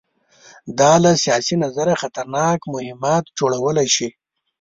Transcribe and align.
دا 0.79 0.93
له 1.03 1.11
سیاسي 1.23 1.55
نظره 1.63 1.93
خطرناک 2.01 2.59
مهمات 2.73 3.23
جوړولی 3.37 3.87
شي. 3.95 4.09